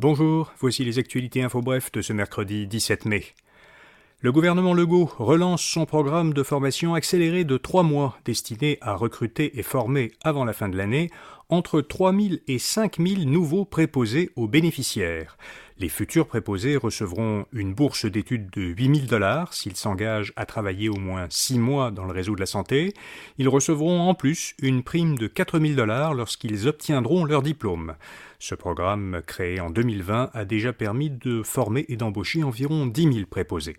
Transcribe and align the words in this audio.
Bonjour, 0.00 0.50
voici 0.58 0.82
les 0.82 0.98
actualités 0.98 1.42
info 1.42 1.60
bref 1.60 1.92
de 1.92 2.00
ce 2.00 2.14
mercredi 2.14 2.66
17 2.66 3.04
mai. 3.04 3.22
Le 4.22 4.32
gouvernement 4.32 4.74
Legault 4.74 5.10
relance 5.16 5.62
son 5.62 5.86
programme 5.86 6.34
de 6.34 6.42
formation 6.42 6.92
accéléré 6.92 7.44
de 7.44 7.56
trois 7.56 7.82
mois 7.82 8.18
destiné 8.26 8.76
à 8.82 8.94
recruter 8.94 9.58
et 9.58 9.62
former 9.62 10.12
avant 10.22 10.44
la 10.44 10.52
fin 10.52 10.68
de 10.68 10.76
l'année 10.76 11.08
entre 11.48 11.80
3 11.80 12.12
000 12.12 12.34
et 12.46 12.58
5 12.58 12.98
000 12.98 13.22
nouveaux 13.24 13.64
préposés 13.64 14.28
aux 14.36 14.46
bénéficiaires. 14.46 15.38
Les 15.78 15.88
futurs 15.88 16.26
préposés 16.26 16.76
recevront 16.76 17.46
une 17.54 17.72
bourse 17.72 18.04
d'études 18.04 18.50
de 18.50 18.60
8 18.60 18.94
000 18.94 19.06
dollars 19.06 19.54
s'ils 19.54 19.76
s'engagent 19.76 20.34
à 20.36 20.44
travailler 20.44 20.90
au 20.90 20.98
moins 20.98 21.26
6 21.30 21.58
mois 21.58 21.90
dans 21.90 22.04
le 22.04 22.12
réseau 22.12 22.34
de 22.34 22.40
la 22.40 22.46
santé. 22.46 22.92
Ils 23.38 23.48
recevront 23.48 24.00
en 24.00 24.12
plus 24.12 24.54
une 24.60 24.82
prime 24.82 25.16
de 25.16 25.28
4 25.28 25.58
000 25.58 25.72
dollars 25.76 26.12
lorsqu'ils 26.12 26.68
obtiendront 26.68 27.24
leur 27.24 27.40
diplôme. 27.40 27.94
Ce 28.38 28.54
programme, 28.54 29.22
créé 29.26 29.60
en 29.60 29.70
2020, 29.70 30.28
a 30.34 30.44
déjà 30.44 30.74
permis 30.74 31.08
de 31.08 31.42
former 31.42 31.86
et 31.88 31.96
d'embaucher 31.96 32.42
environ 32.42 32.84
10 32.84 33.14
000 33.14 33.26
préposés. 33.26 33.78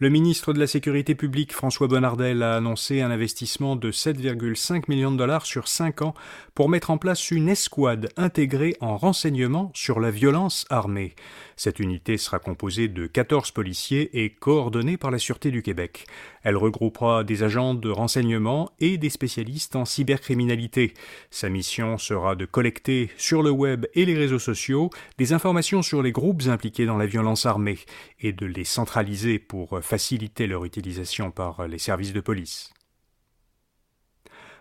Le 0.00 0.08
ministre 0.08 0.52
de 0.52 0.58
la 0.58 0.66
Sécurité 0.66 1.14
publique 1.14 1.52
François 1.52 1.86
Bonnardel 1.86 2.42
a 2.42 2.56
annoncé 2.56 3.00
un 3.00 3.12
investissement 3.12 3.76
de 3.76 3.92
7,5 3.92 4.86
millions 4.88 5.12
de 5.12 5.16
dollars 5.16 5.46
sur 5.46 5.68
5 5.68 6.02
ans 6.02 6.14
pour 6.56 6.68
mettre 6.68 6.90
en 6.90 6.98
place 6.98 7.30
une 7.30 7.48
escouade 7.48 8.08
intégrée 8.16 8.74
en 8.80 8.96
renseignement 8.96 9.70
sur 9.72 10.00
la 10.00 10.10
violence 10.10 10.66
armée. 10.68 11.14
Cette 11.56 11.78
unité 11.78 12.16
sera 12.18 12.40
composée 12.40 12.88
de 12.88 13.06
14 13.06 13.52
policiers 13.52 14.24
et 14.24 14.30
coordonnée 14.30 14.96
par 14.96 15.12
la 15.12 15.18
Sûreté 15.20 15.52
du 15.52 15.62
Québec. 15.62 16.06
Elle 16.42 16.56
regroupera 16.56 17.22
des 17.22 17.44
agents 17.44 17.74
de 17.74 17.88
renseignement 17.88 18.72
et 18.80 18.98
des 18.98 19.10
spécialistes 19.10 19.76
en 19.76 19.84
cybercriminalité. 19.84 20.94
Sa 21.30 21.48
mission 21.48 21.98
sera 21.98 22.34
de 22.34 22.46
collecter 22.46 23.10
sur 23.16 23.44
le 23.44 23.50
web 23.50 23.86
et 23.94 24.04
les 24.04 24.16
réseaux 24.16 24.40
sociaux 24.40 24.90
des 25.18 25.32
informations 25.32 25.82
sur 25.82 26.02
les 26.02 26.10
groupes 26.10 26.42
impliqués 26.48 26.84
dans 26.84 26.96
la 26.96 27.06
violence 27.06 27.46
armée 27.46 27.78
et 28.20 28.32
de 28.32 28.46
les 28.46 28.64
centraliser 28.64 29.38
pour 29.38 29.78
faciliter 29.84 30.46
leur 30.46 30.64
utilisation 30.64 31.30
par 31.30 31.68
les 31.68 31.78
services 31.78 32.12
de 32.12 32.20
police. 32.20 32.72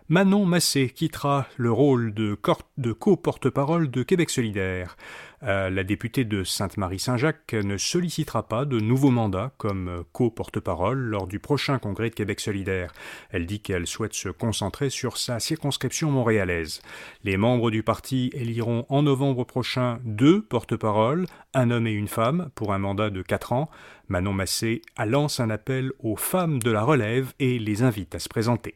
Manon 0.10 0.46
Massé 0.46 0.90
quittera 0.90 1.48
le 1.56 1.72
rôle 1.72 2.14
de, 2.14 2.36
co-porte-parole 2.36 3.90
de 3.90 4.04
Québec 4.04 4.30
solidaire. 4.30 4.98
Euh, 5.44 5.70
la 5.70 5.86
députée 5.86 6.26
de 6.26 6.44
Sainte-Marie-Saint-Jacques 6.44 7.54
ne 7.54 7.78
sollicitera 7.78 8.50
pas 8.50 8.66
de 8.66 8.82
nouveau 8.82 9.12
mandat 9.12 9.54
comme 9.58 10.04
co-porte-parole 10.12 10.98
lors 10.98 11.26
du 11.26 11.40
prochain 11.40 11.80
congrès 11.80 12.10
de 12.10 12.16
Québec 12.16 12.42
solidaire. 12.42 12.92
Elle 13.30 13.46
dit 13.46 13.62
qu'elle 13.62 13.88
souhaite 13.88 14.14
se 14.14 14.28
concentrer 14.28 14.90
sur 14.90 15.16
sa 15.16 15.40
circonscription 15.40 16.12
montréalaise. 16.12 16.82
Les 17.24 17.38
membres 17.38 17.72
du 17.72 17.82
parti 17.82 18.30
éliront 18.34 18.86
en 18.90 19.04
novembre 19.04 19.46
prochain 19.46 20.00
deux 20.04 20.42
porte-paroles, 20.42 21.28
un 21.54 21.72
homme 21.72 21.88
et 21.88 21.94
une 21.94 22.10
femme, 22.10 22.50
pour 22.56 22.74
un 22.74 22.80
mandat 22.80 23.10
de 23.10 23.22
quatre 23.22 23.54
ans. 23.54 23.70
Manon 24.10 24.34
Massé 24.34 24.82
lance 25.06 25.40
un 25.40 25.50
appel 25.50 25.94
aux 26.00 26.18
femmes 26.18 26.60
de 26.60 26.72
la 26.72 26.84
relève 26.84 27.32
et 27.40 27.58
les 27.58 27.84
invite 27.84 28.16
à 28.16 28.20
se 28.20 28.28
présenter. 28.28 28.76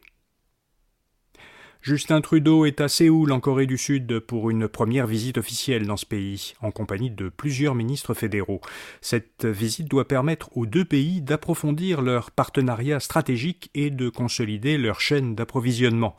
Justin 1.80 2.20
Trudeau 2.20 2.64
est 2.64 2.80
à 2.80 2.88
Séoul, 2.88 3.30
en 3.30 3.38
Corée 3.38 3.66
du 3.66 3.78
Sud, 3.78 4.18
pour 4.18 4.50
une 4.50 4.66
première 4.68 5.06
visite 5.06 5.38
officielle 5.38 5.86
dans 5.86 5.96
ce 5.96 6.06
pays, 6.06 6.54
en 6.60 6.72
compagnie 6.72 7.10
de 7.10 7.28
plusieurs 7.28 7.76
ministres 7.76 8.14
fédéraux. 8.14 8.60
Cette 9.00 9.44
visite 9.44 9.88
doit 9.88 10.08
permettre 10.08 10.50
aux 10.56 10.66
deux 10.66 10.84
pays 10.84 11.22
d'approfondir 11.22 12.02
leur 12.02 12.32
partenariat 12.32 12.98
stratégique 12.98 13.70
et 13.74 13.90
de 13.90 14.08
consolider 14.08 14.76
leur 14.76 15.00
chaîne 15.00 15.36
d'approvisionnement. 15.36 16.16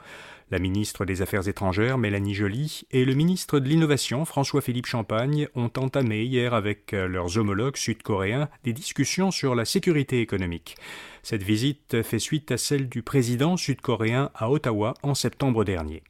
La 0.51 0.57
ministre 0.57 1.05
des 1.05 1.21
Affaires 1.21 1.47
étrangères, 1.47 1.99
Mélanie 1.99 2.33
Joly, 2.33 2.81
et 2.89 3.05
le 3.05 3.13
ministre 3.13 3.59
de 3.59 3.69
l'Innovation, 3.69 4.25
François-Philippe 4.25 4.87
Champagne, 4.87 5.47
ont 5.53 5.69
entamé 5.77 6.23
hier 6.23 6.55
avec 6.55 6.91
leurs 6.91 7.37
homologues 7.37 7.77
sud-coréens 7.77 8.49
des 8.63 8.73
discussions 8.73 9.29
sur 9.29 9.53
la 9.53 9.65
sécurité 9.65 10.21
économique. 10.21 10.75
Cette 11.21 11.43
visite 11.43 12.01
fait 12.01 12.17
suite 12.17 12.51
à 12.51 12.57
celle 12.57 12.89
du 12.89 13.03
président 13.03 13.57
sud-coréen 13.57 14.31
à 14.33 14.49
Ottawa 14.49 14.95
en 15.03 15.13
septembre 15.13 15.63
dernier. 15.63 16.01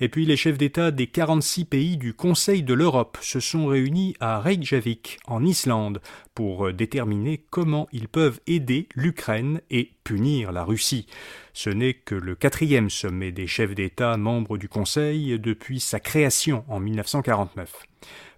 Et 0.00 0.08
puis 0.08 0.26
les 0.26 0.36
chefs 0.36 0.58
d'État 0.58 0.90
des 0.90 1.06
46 1.06 1.64
pays 1.64 1.96
du 1.96 2.14
Conseil 2.14 2.62
de 2.62 2.74
l'Europe 2.74 3.18
se 3.20 3.40
sont 3.40 3.66
réunis 3.66 4.14
à 4.20 4.40
Reykjavik, 4.40 5.18
en 5.26 5.44
Islande, 5.44 6.00
pour 6.34 6.72
déterminer 6.72 7.44
comment 7.50 7.88
ils 7.92 8.08
peuvent 8.08 8.40
aider 8.46 8.88
l'Ukraine 8.94 9.60
et 9.70 9.92
punir 10.04 10.52
la 10.52 10.64
Russie. 10.64 11.06
Ce 11.52 11.70
n'est 11.70 11.94
que 11.94 12.14
le 12.14 12.34
quatrième 12.34 12.90
sommet 12.90 13.32
des 13.32 13.46
chefs 13.46 13.74
d'État 13.74 14.16
membres 14.16 14.58
du 14.58 14.68
Conseil 14.68 15.38
depuis 15.38 15.80
sa 15.80 16.00
création 16.00 16.64
en 16.68 16.80
1949. 16.80 17.72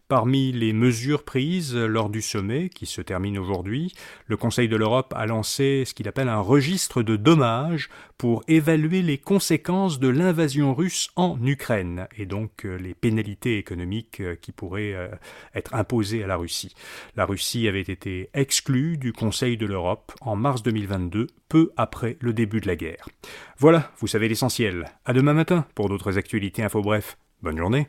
Parmi 0.08 0.52
les 0.52 0.72
mesures 0.72 1.24
prises 1.24 1.74
lors 1.74 2.10
du 2.10 2.22
sommet, 2.22 2.68
qui 2.68 2.86
se 2.86 3.00
termine 3.00 3.38
aujourd'hui, 3.38 3.92
le 4.26 4.36
Conseil 4.36 4.68
de 4.68 4.76
l'Europe 4.76 5.12
a 5.16 5.26
lancé 5.26 5.82
ce 5.84 5.94
qu'il 5.94 6.06
appelle 6.06 6.28
un 6.28 6.38
registre 6.38 7.02
de 7.02 7.16
dommages 7.16 7.88
pour 8.16 8.44
évaluer 8.46 9.02
les 9.02 9.18
conséquences 9.18 9.98
de 9.98 10.06
l'invasion 10.06 10.74
russe 10.74 11.10
en 11.16 11.44
Ukraine 11.44 12.06
et 12.16 12.24
donc 12.24 12.64
euh, 12.64 12.76
les 12.76 12.94
pénalités 12.94 13.58
économiques 13.58 14.20
euh, 14.20 14.36
qui 14.36 14.52
pourraient 14.52 14.94
euh, 14.94 15.08
être 15.56 15.74
imposées 15.74 16.22
à 16.22 16.28
la 16.28 16.36
Russie. 16.36 16.76
La 17.16 17.24
Russie 17.24 17.66
avait 17.66 17.80
été 17.80 18.30
exclue 18.32 18.98
du 18.98 19.12
Conseil 19.12 19.56
de 19.56 19.66
l'Europe 19.66 20.12
en 20.20 20.36
mars 20.36 20.62
2022, 20.62 21.26
peu 21.48 21.72
après 21.76 22.16
le 22.20 22.32
début 22.32 22.60
de 22.60 22.68
la 22.68 22.76
guerre. 22.76 23.08
Voilà, 23.58 23.90
vous 23.98 24.06
savez 24.06 24.28
l'essentiel. 24.28 24.84
À 25.04 25.12
demain 25.12 25.32
matin 25.32 25.66
pour 25.74 25.88
d'autres 25.88 26.16
actualités 26.16 26.62
info 26.62 26.80
bref. 26.80 27.18
Bonne 27.42 27.58
journée. 27.58 27.88